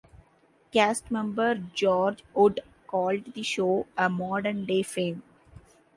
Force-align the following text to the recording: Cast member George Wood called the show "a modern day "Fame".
Cast 0.73 1.11
member 1.11 1.53
George 1.75 2.23
Wood 2.33 2.61
called 2.87 3.35
the 3.35 3.43
show 3.43 3.85
"a 3.95 4.09
modern 4.09 4.65
day 4.65 4.81
"Fame". 4.81 5.21